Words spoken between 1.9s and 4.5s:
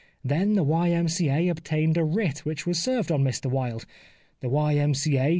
a writ which was served on Mr Wilde. The